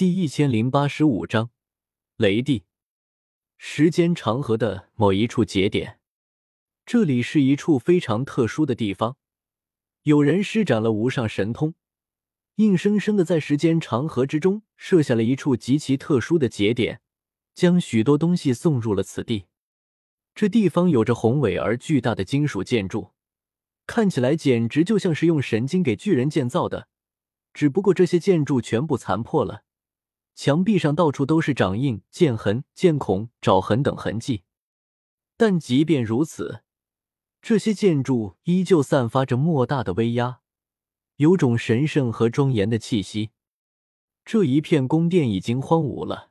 [0.00, 1.50] 第一千零八十五章
[2.16, 2.64] 雷帝。
[3.58, 6.00] 时间长河的某一处节点，
[6.86, 9.18] 这里是一处非常特殊的地方。
[10.04, 11.74] 有人施展了无上神通，
[12.54, 17.02] 硬生生的在时间长河之中设下了一处极其特殊的节点，
[17.54, 19.48] 将许多东西送入了此地。
[20.34, 23.10] 这地方有着宏伟而巨大的金属建筑，
[23.86, 26.88] 看起来简直就像是用神经给巨人建造的。
[27.52, 29.64] 只不过这些建筑全部残破了。
[30.42, 34.44] 墙壁上到处都是掌印、剑痕、剑孔、爪痕等痕迹，
[35.36, 36.62] 但即便如此，
[37.42, 40.40] 这些建筑依旧散发着莫大的威压，
[41.16, 43.32] 有种神圣和庄严的气息。
[44.24, 46.30] 这一片宫殿已经荒芜了，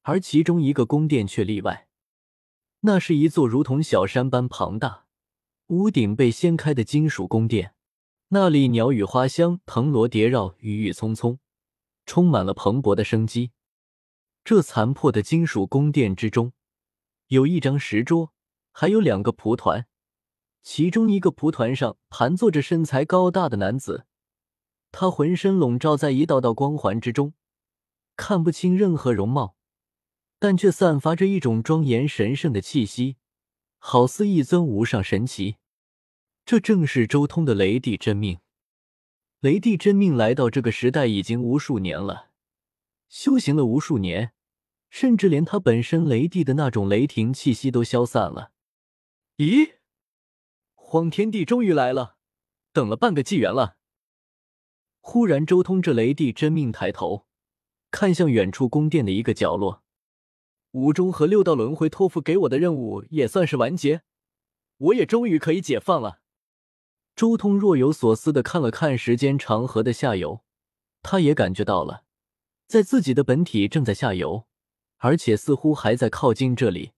[0.00, 1.88] 而其中一个宫殿却例外，
[2.80, 5.04] 那是一座如同小山般庞大、
[5.66, 7.74] 屋顶被掀开的金属宫殿，
[8.28, 11.38] 那里鸟语花香、藤萝叠绕、郁郁葱葱。
[12.06, 13.52] 充满了蓬勃的生机。
[14.44, 16.52] 这残破的金属宫殿之中，
[17.28, 18.32] 有一张石桌，
[18.72, 19.86] 还有两个蒲团。
[20.62, 24.06] 其中一个蒲团上盘坐着身材高大的男子，
[24.92, 27.34] 他浑身笼罩在一道道光环之中，
[28.16, 29.56] 看不清任何容貌，
[30.38, 33.16] 但却散发着一种庄严神圣的气息，
[33.78, 35.56] 好似一尊无上神奇。
[36.46, 38.38] 这正是周通的雷帝真命。
[39.44, 42.30] 雷帝真命来到这个时代已经无数年了，
[43.10, 44.32] 修行了无数年，
[44.88, 48.52] 甚至连他本身雷帝的那种雷霆气息都消散了。
[49.36, 49.74] 咦，
[50.72, 52.16] 荒天帝终于来了，
[52.72, 53.76] 等了半个纪元了。
[55.02, 57.26] 忽然，周通这雷帝真命抬头，
[57.90, 59.82] 看向远处宫殿的一个角落，
[60.70, 64.04] 无中和六道轮回托付给我的任务也算是完结，
[64.78, 66.22] 我也终于可以解放了。
[67.16, 70.42] 周通若有所思的看了看时间长河的下游，
[71.02, 72.04] 他也感觉到了，
[72.66, 74.46] 在自己的本体正在下游，
[74.96, 76.92] 而且似乎还在靠近这里。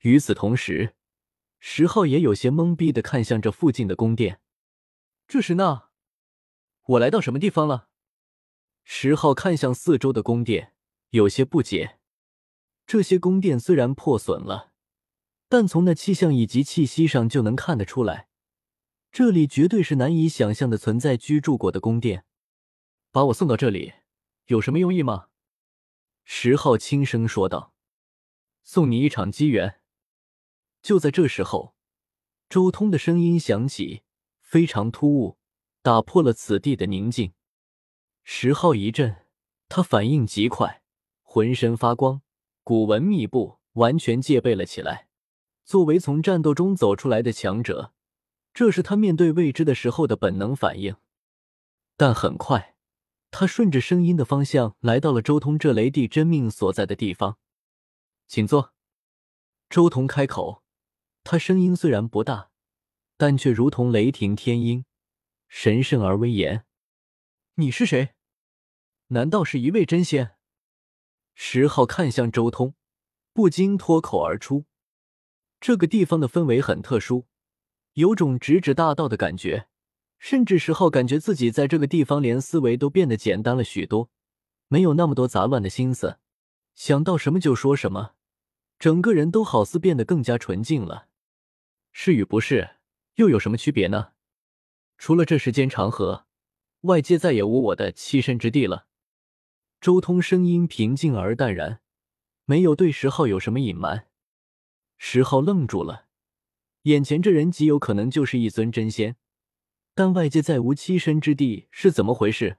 [0.00, 0.94] 与此同时，
[1.60, 4.40] 石浩也有些懵逼的看向这附近的宫殿。
[5.28, 5.90] 这是那，
[6.86, 7.88] 我来到什么地方了？
[8.82, 10.72] 石浩看向四周的宫殿，
[11.10, 11.98] 有些不解。
[12.84, 14.72] 这些宫殿虽然破损了，
[15.48, 18.29] 但从那气象以及气息上就能看得出来。
[19.12, 22.24] 这里绝对是难以想象的存在居住过的宫殿。
[23.10, 23.94] 把我送到这里，
[24.46, 25.26] 有什么用意吗？
[26.24, 27.74] 石浩轻声说道
[28.62, 29.80] ：“送你一场机缘。”
[30.80, 31.74] 就在这时候，
[32.48, 34.02] 周通的声音响起，
[34.40, 35.38] 非常突兀，
[35.82, 37.32] 打破了此地的宁静。
[38.22, 39.26] 石浩一震，
[39.68, 40.82] 他反应极快，
[41.22, 42.22] 浑身发光，
[42.62, 45.08] 古文密布，完全戒备了起来。
[45.64, 47.92] 作为从战斗中走出来的强者。
[48.52, 50.96] 这是他面对未知的时候的本能反应，
[51.96, 52.76] 但很快，
[53.30, 57.38] 他顺着声音的方向来到了周通这雷帝真命所在的地方。
[58.26, 58.74] 请坐。
[59.68, 60.64] 周通开口，
[61.22, 62.50] 他声音虽然不大，
[63.16, 64.84] 但却如同雷霆天音，
[65.48, 66.66] 神圣而威严。
[67.54, 68.14] 你是谁？
[69.08, 70.36] 难道是一位真仙？
[71.34, 72.74] 石浩看向周通，
[73.32, 74.66] 不禁脱口而出
[75.60, 77.26] ：“这个地方的氛围很特殊。”
[77.94, 79.66] 有种直指大道的感觉，
[80.18, 84.10] 甚至石浩感觉自己在这个地方连思维都变得简单了许多，
[84.68, 86.18] 没有那么多杂乱的心思，
[86.74, 88.12] 想到什么就说什么，
[88.78, 91.08] 整个人都好似变得更加纯净了。
[91.92, 92.76] 是与不是
[93.16, 94.12] 又有什么区别呢？
[94.96, 96.26] 除了这时间长河，
[96.82, 98.86] 外界再也无我的栖身之地了。
[99.80, 101.80] 周通声音平静而淡然，
[102.44, 104.06] 没有对石浩有什么隐瞒。
[104.98, 106.09] 石浩愣住了。
[106.84, 109.16] 眼前这人极有可能就是一尊真仙，
[109.94, 112.56] 但外界再无栖身之地是怎么回事？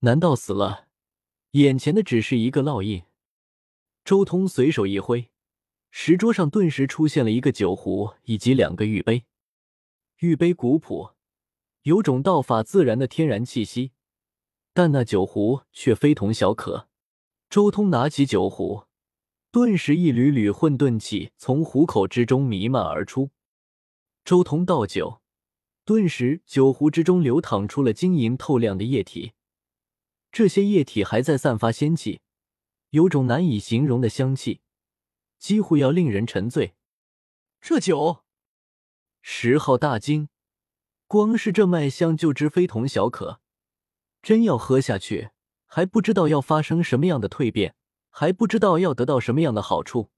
[0.00, 0.86] 难道死了？
[1.52, 3.02] 眼前的只是一个烙印。
[4.04, 5.30] 周通随手一挥，
[5.90, 9.24] 石桌上顿时出现了一个酒壶以及两个玉杯。
[10.18, 11.14] 玉杯古朴，
[11.82, 13.90] 有种道法自然的天然气息，
[14.72, 16.88] 但那酒壶却非同小可。
[17.50, 18.84] 周通拿起酒壶，
[19.50, 23.30] 顿时一缕缕混沌气从壶口之中弥漫而出。
[24.28, 25.22] 周通倒酒，
[25.86, 29.32] 顿时酒壶之中流淌出了晶莹透亮的液体，
[30.30, 32.20] 这些液体还在散发仙气，
[32.90, 34.60] 有种难以形容的香气，
[35.38, 36.74] 几乎要令人沉醉。
[37.62, 38.22] 这酒，
[39.22, 40.28] 石浩大惊，
[41.06, 43.40] 光是这脉香就知非同小可，
[44.20, 45.30] 真要喝下去，
[45.64, 47.74] 还不知道要发生什么样的蜕变，
[48.10, 50.10] 还不知道要得到什么样的好处。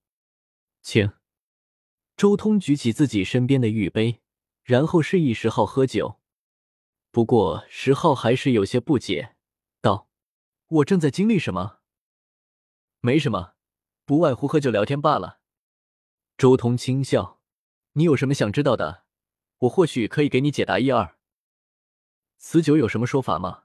[0.82, 1.12] 请。
[2.20, 4.20] 周通举起自己身边的玉杯，
[4.62, 6.20] 然后示意石浩喝酒。
[7.11, 9.37] 不过石浩还是有些不解，
[9.81, 10.06] 道
[10.69, 11.78] ：“我正在经历什么？
[13.00, 13.55] 没什么，
[14.05, 15.40] 不外乎喝酒聊天罢了。
[16.37, 17.40] 周通轻笑
[17.96, 19.05] ：“你有什么想知道的？
[19.61, 21.17] 我或许可以给你解答一二。
[22.37, 23.62] 此酒有什么说法吗？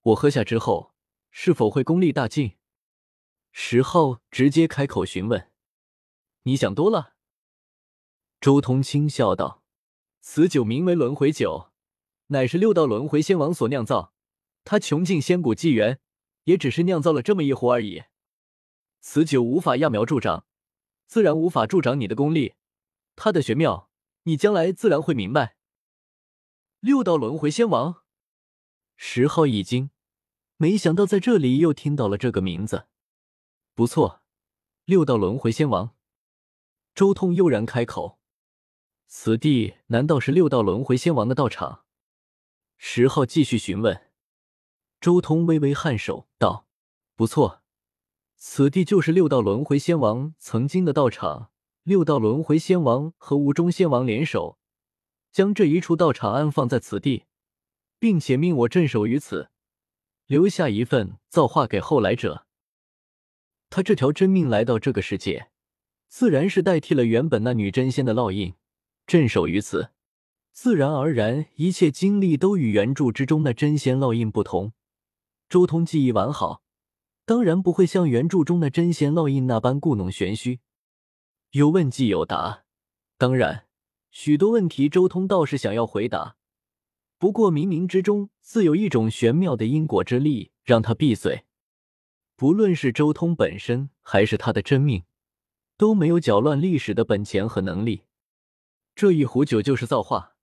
[0.00, 0.94] 我喝下之后
[1.30, 2.56] 是否会功力大进？”
[3.52, 5.52] 石浩直接开口询问
[6.44, 7.16] ：“你想多了。”
[8.40, 9.62] 周通轻笑道
[10.20, 11.70] ：“此酒名为轮回酒，
[12.28, 14.14] 乃是六道轮回仙王所酿造。
[14.64, 16.00] 他穷尽仙古纪元，
[16.44, 18.04] 也只是酿造了这么一壶而已。
[19.00, 20.46] 此酒无法揠苗助长，
[21.06, 22.54] 自然无法助长你的功力。
[23.16, 23.90] 它的玄妙，
[24.24, 25.56] 你将来自然会明白。”
[26.80, 28.02] 六道轮回仙王，
[28.94, 29.90] 石浩一惊，
[30.56, 32.86] 没想到在这里又听到了这个名字。
[33.74, 34.22] 不错，
[34.84, 35.96] 六道轮回仙王。
[36.94, 38.17] 周通悠然开口
[39.10, 41.84] ：“此地难道是六道轮回仙王的道场？”
[42.76, 44.02] 石浩继续询问。
[45.00, 46.66] 周通微微颔首道
[47.16, 47.62] ：“不错，
[48.36, 51.50] 此地就是六道轮回仙王曾经的道场。
[51.84, 54.58] 六道轮回仙王和无中仙王联手，
[55.32, 57.24] 将这一处道场安放在此地，
[57.98, 59.48] 并且命我镇守于此，
[60.26, 62.44] 留下一份造化给后来者。”
[63.70, 65.50] 他这条真命来到这个世界，
[66.08, 68.54] 自然是代替了原本那女真仙的烙印，
[69.08, 69.88] 镇守于此。
[70.52, 74.74] 自然而然，一切经历都与原著之中的真仙烙印不同。
[75.48, 76.62] 周通记忆完好，
[77.24, 80.60] 当然不会像原著中的真仙烙印那般故弄玄虚。
[81.52, 82.64] 有问即有答，
[83.16, 83.64] 当然，
[84.10, 86.36] 许多问题周通倒是想要回答，
[87.18, 91.44] 不过冥冥之中自有一种玄妙的因果之力，让他闭嘴。
[92.36, 95.04] 不论是周通本身，还是他的真命，
[95.78, 98.02] 都没有搅乱历史的本钱和能力。
[98.98, 100.34] 这一壶酒就是造化。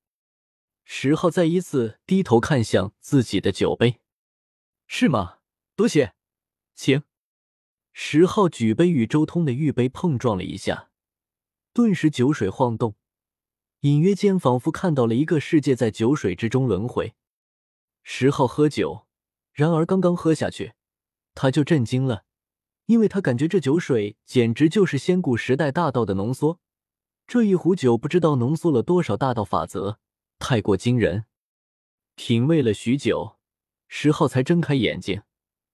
[0.86, 4.00] 石浩再一次低头看向自己的酒杯，
[4.88, 5.40] 是吗？
[5.76, 6.14] 多谢，
[6.74, 7.04] 请。
[7.92, 10.90] 石浩举杯与周通的玉杯碰撞了一下，
[11.74, 12.96] 顿时酒水晃动，
[13.82, 17.14] 隐约间仿佛看到了一个世界在酒水之中轮回。
[18.04, 19.06] 石浩喝酒，
[19.52, 20.76] 然而刚刚喝下去。
[21.34, 22.24] 他就震惊了，
[22.86, 26.62] 因为他感觉这酒水简直就是仙古时代大道的浓缩。
[27.28, 30.00] 这一壶酒不知道浓缩了多少大道法则，
[30.38, 31.26] 太过惊人。
[32.16, 33.38] 品味了许久，
[33.88, 35.24] 石浩才睁开眼睛，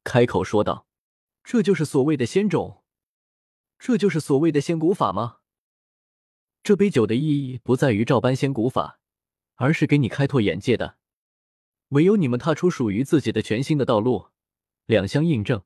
[0.03, 0.87] 开口说道
[1.43, 2.83] ：“这就是所谓的仙种，
[3.77, 5.39] 这就是所谓的仙古法吗？
[6.63, 8.99] 这杯酒的意义不在于照搬仙古法，
[9.55, 10.97] 而是给你开拓眼界的。
[11.89, 14.29] 唯有你们踏出属于自己的全新的道路。”
[14.87, 15.63] 两相印证，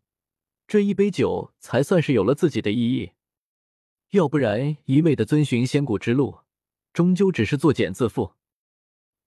[0.68, 3.12] 这一杯酒才算是有了自己的意义。
[4.12, 6.40] 要不然，一味的遵循仙古之路，
[6.94, 8.34] 终究只是作茧自缚。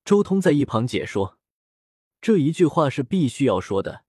[0.05, 1.39] 周通在一旁解说，
[2.21, 4.05] 这一句话是必须要说的，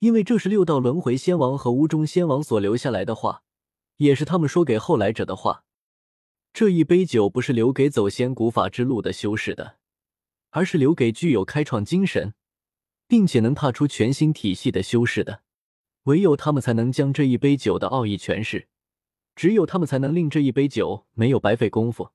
[0.00, 3.42] 因为这是六道轮回仙王和无中仙王所留下来的话，
[3.96, 5.64] 也是他们说给后来者的话。
[6.52, 9.78] 这一杯酒不是留给走仙古法之路的修士的，
[10.50, 12.34] 而是留给具有开创精神。
[13.08, 15.42] 并且能踏出全新体系的修士的，
[16.04, 18.68] 唯有他们才能将这一杯酒的奥义诠释，
[19.42, 22.10] 只有他们才能令这一杯酒没有白费功夫。